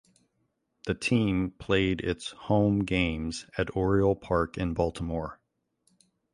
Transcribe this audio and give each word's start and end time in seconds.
The 0.87 0.95
team 0.95 1.51
played 1.59 2.01
its 2.01 2.31
home 2.31 2.79
games 2.85 3.45
at 3.55 3.75
Oriole 3.75 4.15
Park 4.15 4.57
in 4.57 4.73
Baltimore. 4.73 5.39